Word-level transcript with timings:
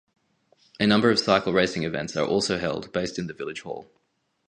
A 0.79 0.87
number 0.87 1.11
of 1.11 1.19
cycle 1.19 1.53
racing 1.53 1.83
events 1.83 2.17
are 2.17 2.25
also 2.25 2.57
held, 2.57 2.91
based 2.91 3.19
in 3.19 3.27
the 3.27 3.35
village 3.35 3.61
hall. 3.61 3.85